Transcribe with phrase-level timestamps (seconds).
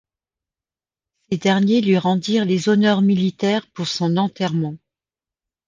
[1.29, 4.77] Ces derniers lui rendirent les honneurs militaires pour son enterrement.